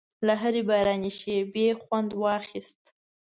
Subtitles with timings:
[0.25, 2.81] له هرې باراني شېبې خوند واخیست.